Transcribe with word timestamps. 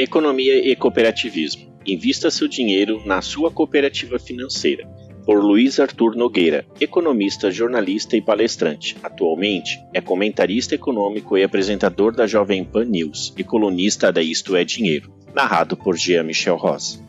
Economia 0.00 0.64
e 0.64 0.76
cooperativismo. 0.76 1.76
Invista 1.84 2.30
seu 2.30 2.46
dinheiro 2.46 3.02
na 3.04 3.20
sua 3.20 3.50
cooperativa 3.50 4.16
financeira. 4.16 4.86
Por 5.26 5.42
Luiz 5.42 5.80
Arthur 5.80 6.14
Nogueira, 6.14 6.64
economista, 6.80 7.50
jornalista 7.50 8.16
e 8.16 8.22
palestrante. 8.22 8.96
Atualmente 9.02 9.76
é 9.92 10.00
comentarista 10.00 10.76
econômico 10.76 11.36
e 11.36 11.42
apresentador 11.42 12.14
da 12.14 12.28
Jovem 12.28 12.62
Pan 12.62 12.84
News 12.84 13.34
e 13.36 13.42
colunista 13.42 14.12
da 14.12 14.22
Isto 14.22 14.54
é 14.54 14.62
Dinheiro, 14.62 15.12
narrado 15.34 15.76
por 15.76 15.96
Jean 15.96 16.22
Michel 16.22 16.54
Rosa. 16.54 17.04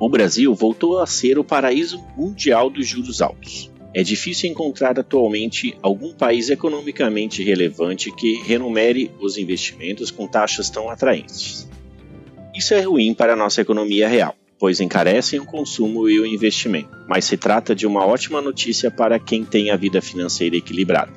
O 0.00 0.08
Brasil 0.08 0.54
voltou 0.54 1.00
a 1.00 1.06
ser 1.08 1.36
o 1.36 1.42
paraíso 1.42 2.00
mundial 2.16 2.70
dos 2.70 2.86
juros 2.86 3.20
altos. 3.20 3.71
É 3.94 4.02
difícil 4.02 4.48
encontrar 4.48 4.98
atualmente 4.98 5.76
algum 5.82 6.14
país 6.14 6.48
economicamente 6.48 7.42
relevante 7.42 8.10
que 8.10 8.42
renumere 8.42 9.10
os 9.20 9.36
investimentos 9.36 10.10
com 10.10 10.26
taxas 10.26 10.70
tão 10.70 10.88
atraentes. 10.88 11.68
Isso 12.54 12.72
é 12.72 12.80
ruim 12.80 13.12
para 13.12 13.34
a 13.34 13.36
nossa 13.36 13.60
economia 13.60 14.08
real, 14.08 14.34
pois 14.58 14.80
encarecem 14.80 15.40
o 15.40 15.44
consumo 15.44 16.08
e 16.08 16.18
o 16.18 16.24
investimento, 16.24 16.88
mas 17.06 17.26
se 17.26 17.36
trata 17.36 17.74
de 17.74 17.86
uma 17.86 18.06
ótima 18.06 18.40
notícia 18.40 18.90
para 18.90 19.18
quem 19.18 19.44
tem 19.44 19.70
a 19.70 19.76
vida 19.76 20.00
financeira 20.00 20.56
equilibrada. 20.56 21.12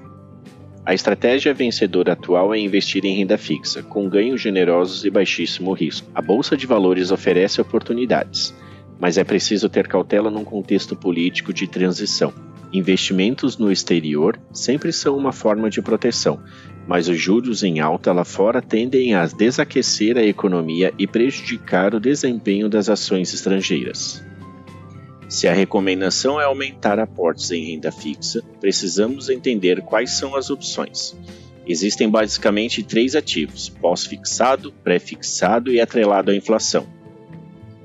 A 0.86 0.94
estratégia 0.94 1.54
vencedora 1.54 2.12
atual 2.12 2.54
é 2.54 2.60
investir 2.60 3.05
em 3.05 3.16
renda 3.16 3.38
fixa, 3.38 3.84
com 3.84 4.10
ganhos 4.10 4.42
generosos 4.42 5.05
e 5.05 5.10
baixíssimo 5.10 5.72
risco. 5.72 6.08
A 6.14 6.22
bolsa 6.22 6.58
de 6.58 6.68
valores 6.68 7.10
oferece 7.10 7.62
oportunidades, 7.62 8.54
mas 9.00 9.18
é 9.18 9.24
preciso 9.24 9.70
ter 9.70 9.88
cautela 9.88 10.30
num 10.30 10.44
contexto 10.44 10.96
político 10.96 11.54
de 11.54 11.68
transição 11.68 12.34
Investimentos 12.76 13.58
no 13.58 13.72
exterior 13.72 14.38
sempre 14.52 14.92
são 14.92 15.16
uma 15.16 15.32
forma 15.32 15.70
de 15.70 15.82
proteção, 15.82 16.44
mas 16.86 17.08
os 17.08 17.18
juros 17.18 17.64
em 17.64 17.80
alta 17.80 18.12
lá 18.12 18.26
fora 18.26 18.62
tendem 18.62 19.16
a 19.16 19.26
desaquecer 19.26 20.18
a 20.18 20.26
economia 20.26 20.94
e 21.00 21.08
prejudicar 21.08 21.96
o 21.96 22.02
desempenho 22.02 22.68
das 22.68 22.90
ações 22.90 23.34
estrangeiras. 23.34 24.22
Se 25.30 25.48
a 25.48 25.54
recomendação 25.54 26.40
é 26.40 26.44
aumentar 26.44 26.99
aportes 26.99 27.49
em 27.49 27.64
renda 27.64 27.94
fixa, 27.94 28.44
precisamos 28.60 29.30
entender 29.30 29.82
quais 29.82 30.12
são 30.12 30.36
as 30.36 30.49
opções. 30.49 31.16
Existem 31.66 32.10
basicamente 32.10 32.84
três 32.84 33.16
ativos: 33.16 33.70
pós-fixado, 33.70 34.74
pré-fixado 34.84 35.71
e 35.71 35.80
atrelado 35.80 36.30
à 36.30 36.36
inflação. 36.36 36.86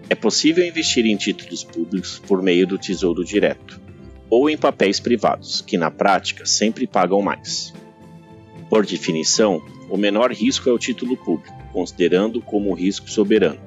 É 0.09 0.17
possível 0.17 0.67
investir 0.67 1.07
em 1.07 1.17
títulos 1.17 1.63
públicos 1.63 2.21
por 2.27 2.43
meio 2.43 2.67
do 2.67 2.77
Tesouro 2.77 3.25
Direto 3.25 3.90
ou 4.31 4.49
em 4.49 4.57
papéis 4.57 5.01
privados, 5.01 5.61
que 5.61 5.77
na 5.77 5.91
prática 5.91 6.47
sempre 6.47 6.87
pagam 6.87 7.21
mais. 7.21 7.75
Por 8.71 8.87
definição, 8.87 9.61
o 9.89 9.97
menor 9.97 10.31
risco 10.31 10.71
é 10.71 10.73
o 10.73 10.79
título 10.79 11.17
público, 11.17 11.53
considerando 11.73 12.41
como 12.41 12.73
risco 12.73 13.11
soberano. 13.11 13.59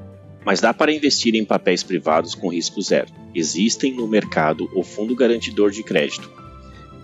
Mas 0.45 0.61
dá 0.61 0.73
para 0.73 0.93
investir 0.93 1.35
em 1.35 1.43
papéis 1.43 1.83
privados 1.83 2.33
com 2.33 2.51
risco 2.51 2.81
zero. 2.81 3.09
Existem 3.35 3.93
no 3.93 4.07
mercado 4.07 4.69
o 4.73 4.83
Fundo 4.83 5.15
Garantidor 5.15 5.71
de 5.71 5.83
Crédito, 5.83 6.31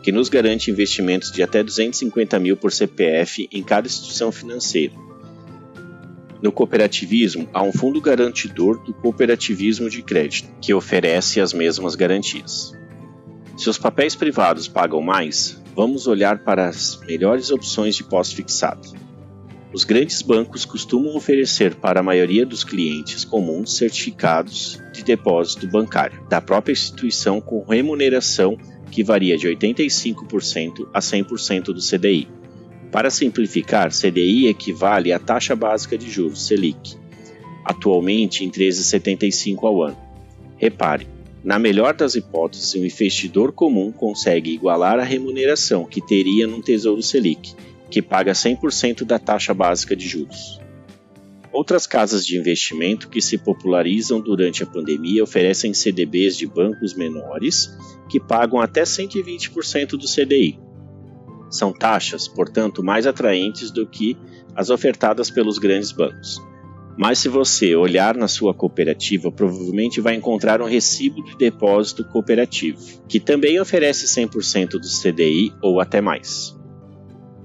que 0.01 0.11
nos 0.11 0.29
garante 0.29 0.71
investimentos 0.71 1.31
de 1.31 1.43
até 1.43 1.61
250 1.61 2.39
mil 2.39 2.55
por 2.55 2.71
CPF 2.71 3.49
em 3.51 3.61
cada 3.61 3.87
instituição 3.87 4.31
financeira. 4.31 4.93
No 6.41 6.53
cooperativismo, 6.53 7.49
há 7.53 7.61
um 7.61 7.73
fundo 7.73 7.99
garantidor 7.99 8.81
do 8.85 8.93
cooperativismo 8.93 9.89
de 9.89 10.01
crédito, 10.01 10.49
que 10.61 10.73
oferece 10.73 11.41
as 11.41 11.51
mesmas 11.51 11.95
garantias. 11.95 12.73
Se 13.59 13.69
os 13.69 13.77
papéis 13.77 14.15
privados 14.15 14.69
pagam 14.69 15.01
mais, 15.01 15.61
vamos 15.75 16.07
olhar 16.07 16.45
para 16.45 16.69
as 16.69 16.97
melhores 17.05 17.51
opções 17.51 17.93
de 17.93 18.05
pós-fixado. 18.05 18.87
Os 19.73 19.83
grandes 19.83 20.21
bancos 20.21 20.63
costumam 20.63 21.13
oferecer 21.13 21.75
para 21.75 21.99
a 21.99 22.03
maioria 22.03 22.45
dos 22.45 22.63
clientes 22.63 23.25
comuns 23.25 23.75
certificados 23.75 24.81
de 24.93 25.03
depósito 25.03 25.67
bancário 25.67 26.25
da 26.29 26.39
própria 26.39 26.71
instituição 26.71 27.41
com 27.41 27.61
remuneração 27.65 28.57
que 28.89 29.03
varia 29.03 29.37
de 29.37 29.49
85% 29.49 30.87
a 30.93 31.01
100% 31.01 31.63
do 31.63 31.81
CDI. 31.81 32.29
Para 32.93 33.09
simplificar, 33.09 33.91
CDI 33.91 34.47
equivale 34.47 35.11
à 35.11 35.19
taxa 35.19 35.53
básica 35.53 35.97
de 35.97 36.09
juros 36.09 36.47
Selic, 36.47 36.95
atualmente 37.65 38.45
em 38.45 38.49
13,75 38.49 39.65
ao 39.65 39.83
ano. 39.83 39.97
Repare, 40.55 41.18
na 41.43 41.57
melhor 41.57 41.93
das 41.93 42.15
hipóteses, 42.15 42.73
o 42.73 42.85
investidor 42.85 43.51
comum 43.51 43.91
consegue 43.91 44.51
igualar 44.51 44.99
a 44.99 45.03
remuneração 45.03 45.85
que 45.85 46.05
teria 46.05 46.45
num 46.45 46.61
Tesouro 46.61 47.01
Selic, 47.01 47.55
que 47.89 48.01
paga 48.01 48.33
100% 48.33 49.03
da 49.05 49.17
taxa 49.17 49.53
básica 49.53 49.95
de 49.95 50.07
juros. 50.07 50.59
Outras 51.51 51.87
casas 51.87 52.25
de 52.25 52.37
investimento 52.37 53.09
que 53.09 53.21
se 53.21 53.37
popularizam 53.37 54.21
durante 54.21 54.61
a 54.63 54.67
pandemia 54.67 55.23
oferecem 55.23 55.73
CDBs 55.73 56.37
de 56.37 56.45
bancos 56.45 56.93
menores 56.93 57.75
que 58.09 58.19
pagam 58.19 58.59
até 58.59 58.83
120% 58.83 59.91
do 59.91 60.07
CDI. 60.07 60.59
São 61.49 61.73
taxas, 61.73 62.27
portanto, 62.27 62.83
mais 62.83 63.07
atraentes 63.07 63.71
do 63.71 63.87
que 63.87 64.15
as 64.55 64.69
ofertadas 64.69 65.31
pelos 65.31 65.57
grandes 65.57 65.91
bancos. 65.91 66.39
Mas 67.01 67.19
se 67.19 67.29
você 67.29 67.77
olhar 67.77 68.17
na 68.17 68.27
sua 68.27 68.53
cooperativa, 68.53 69.31
provavelmente 69.31 70.01
vai 70.01 70.15
encontrar 70.15 70.61
um 70.61 70.65
recibo 70.65 71.23
de 71.23 71.37
depósito 71.37 72.03
cooperativo, 72.03 72.77
que 73.07 73.21
também 73.21 73.57
oferece 73.57 74.05
100% 74.05 74.71
do 74.71 74.81
CDI 74.81 75.53
ou 75.61 75.79
até 75.79 76.01
mais. 76.01 76.53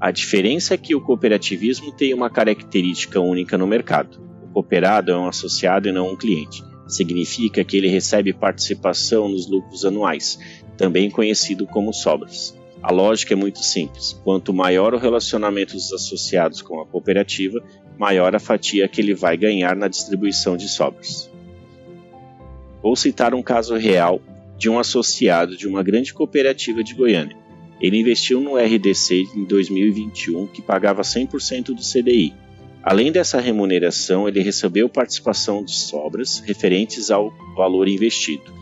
A 0.01 0.11
diferença 0.11 0.75
é 0.75 0.77
que 0.77 0.97
o 0.97 1.01
cooperativismo 1.01 1.93
tem 1.93 2.13
uma 2.13 2.29
característica 2.29 3.21
única 3.21 3.57
no 3.57 3.65
mercado. 3.65 4.21
O 4.43 4.49
cooperado 4.55 5.13
é 5.13 5.17
um 5.17 5.29
associado 5.29 5.89
e 5.89 5.93
não 5.93 6.11
um 6.11 6.17
cliente. 6.17 6.61
Significa 6.89 7.63
que 7.63 7.77
ele 7.77 7.87
recebe 7.87 8.33
participação 8.33 9.29
nos 9.29 9.49
lucros 9.49 9.85
anuais, 9.85 10.37
também 10.77 11.09
conhecido 11.09 11.65
como 11.65 11.93
sobras. 11.93 12.59
A 12.83 12.93
lógica 12.93 13.33
é 13.33 13.37
muito 13.37 13.61
simples: 13.61 14.21
quanto 14.25 14.53
maior 14.53 14.93
o 14.95 14.99
relacionamento 14.99 15.75
dos 15.75 15.93
associados 15.93 16.61
com 16.61 16.81
a 16.81 16.87
cooperativa, 16.87 17.63
maior 17.99 18.35
a 18.35 18.39
fatia 18.39 18.89
que 18.89 19.01
ele 19.01 19.15
vai 19.15 19.37
ganhar 19.37 19.77
na 19.77 19.89
distribuição 19.89 20.57
de 20.57 20.69
sobras. 20.69 21.31
Vou 22.83 22.97
citar 22.97 23.35
um 23.35 23.43
caso 23.43 23.77
real 23.77 24.21
de 24.59 24.69
um 24.69 24.79
associado 24.79 25.57
de 25.57 25.67
uma 25.67 25.83
grande 25.83 26.13
cooperativa 26.13 26.83
de 26.83 26.95
Goiânia. 26.95 27.37
Ele 27.81 27.99
investiu 27.99 28.41
no 28.41 28.57
RDC 28.57 29.27
em 29.35 29.45
2021 29.45 30.47
que 30.47 30.63
pagava 30.63 31.03
100% 31.03 31.67
do 31.67 31.83
CDI. 31.83 32.35
Além 32.83 33.11
dessa 33.11 33.41
remuneração, 33.41 34.29
ele 34.29 34.43
recebeu 34.43 34.89
participação 34.89 35.65
de 35.65 35.73
sobras 35.75 36.41
referentes 36.41 37.11
ao 37.11 37.33
valor 37.57 37.89
investido, 37.89 38.53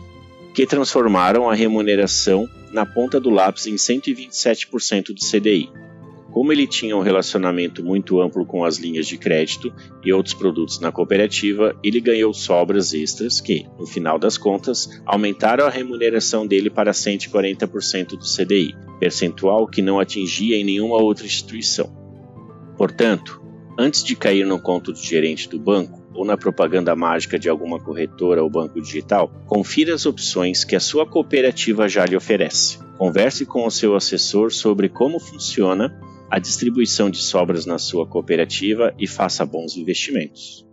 que 0.53 0.65
transformaram 0.65 1.49
a 1.49 1.53
remuneração 1.53 2.47
na 2.71 2.85
ponta 2.85 3.19
do 3.19 3.29
lápis 3.29 3.67
em 3.67 3.75
127% 3.75 5.07
do 5.07 5.19
CDI. 5.19 5.69
Como 6.33 6.51
ele 6.51 6.65
tinha 6.65 6.97
um 6.97 7.01
relacionamento 7.01 7.85
muito 7.85 8.19
amplo 8.19 8.43
com 8.43 8.65
as 8.65 8.77
linhas 8.77 9.05
de 9.05 9.19
crédito 9.19 9.71
e 10.03 10.11
outros 10.11 10.33
produtos 10.33 10.79
na 10.79 10.91
cooperativa, 10.91 11.77
ele 11.83 12.01
ganhou 12.01 12.33
sobras 12.33 12.91
extras 12.91 13.39
que, 13.39 13.67
no 13.77 13.85
final 13.85 14.17
das 14.17 14.35
contas, 14.35 14.89
aumentaram 15.05 15.67
a 15.67 15.69
remuneração 15.69 16.47
dele 16.47 16.71
para 16.71 16.91
140% 16.91 18.17
do 18.17 18.25
CDI, 18.25 18.75
percentual 18.99 19.67
que 19.67 19.83
não 19.83 19.99
atingia 19.99 20.57
em 20.57 20.63
nenhuma 20.63 20.95
outra 20.95 21.23
instituição. 21.23 21.95
Portanto, 22.75 23.39
antes 23.77 24.03
de 24.03 24.15
cair 24.15 24.47
no 24.47 24.59
conto 24.59 24.91
do 24.91 24.97
gerente 24.97 25.47
do 25.47 25.59
banco, 25.59 26.01
ou 26.15 26.25
na 26.25 26.35
propaganda 26.35 26.95
mágica 26.95 27.37
de 27.37 27.47
alguma 27.47 27.79
corretora 27.79 28.41
ou 28.41 28.49
banco 28.49 28.81
digital, 28.81 29.31
confira 29.45 29.93
as 29.93 30.07
opções 30.07 30.63
que 30.63 30.75
a 30.75 30.79
sua 30.79 31.05
cooperativa 31.05 31.87
já 31.87 32.05
lhe 32.05 32.15
oferece. 32.15 32.79
Converse 32.97 33.45
com 33.45 33.67
o 33.67 33.71
seu 33.71 33.95
assessor 33.95 34.51
sobre 34.51 34.89
como 34.89 35.19
funciona 35.19 35.95
a 36.33 36.39
distribuição 36.39 37.11
de 37.11 37.19
sobras 37.19 37.67
na 37.67 37.77
sua 37.77 38.07
cooperativa 38.07 38.91
e 38.97 39.05
faça 39.05 39.45
bons 39.45 39.77
investimentos. 39.77 40.65